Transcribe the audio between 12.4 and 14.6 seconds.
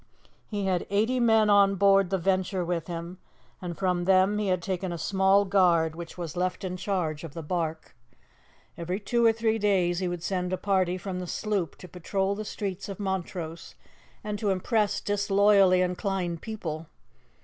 streets of Montrose, and to